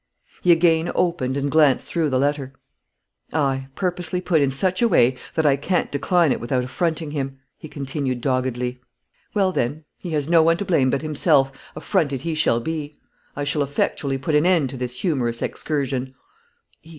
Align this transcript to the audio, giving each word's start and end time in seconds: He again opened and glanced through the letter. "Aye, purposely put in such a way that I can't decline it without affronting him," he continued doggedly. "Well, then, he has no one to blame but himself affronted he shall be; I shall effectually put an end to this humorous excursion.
He 0.41 0.51
again 0.51 0.91
opened 0.95 1.37
and 1.37 1.51
glanced 1.51 1.85
through 1.85 2.09
the 2.09 2.17
letter. 2.17 2.53
"Aye, 3.33 3.67
purposely 3.75 4.19
put 4.19 4.41
in 4.41 4.49
such 4.49 4.81
a 4.81 4.87
way 4.87 5.15
that 5.35 5.45
I 5.45 5.55
can't 5.55 5.91
decline 5.91 6.31
it 6.31 6.39
without 6.39 6.63
affronting 6.63 7.11
him," 7.11 7.37
he 7.55 7.69
continued 7.69 8.19
doggedly. 8.19 8.79
"Well, 9.35 9.51
then, 9.51 9.85
he 9.99 10.09
has 10.13 10.27
no 10.27 10.41
one 10.41 10.57
to 10.57 10.65
blame 10.65 10.89
but 10.89 11.03
himself 11.03 11.51
affronted 11.75 12.21
he 12.23 12.33
shall 12.33 12.59
be; 12.59 12.97
I 13.35 13.43
shall 13.43 13.61
effectually 13.61 14.17
put 14.17 14.33
an 14.33 14.47
end 14.47 14.71
to 14.71 14.77
this 14.77 15.01
humorous 15.01 15.43
excursion. 15.43 16.15